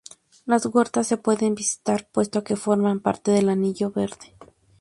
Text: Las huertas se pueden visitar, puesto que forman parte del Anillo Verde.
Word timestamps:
Las 0.47 0.65
huertas 0.65 1.05
se 1.05 1.17
pueden 1.17 1.53
visitar, 1.53 2.09
puesto 2.11 2.43
que 2.43 2.55
forman 2.55 3.01
parte 3.01 3.29
del 3.29 3.49
Anillo 3.49 3.91
Verde. 3.91 4.35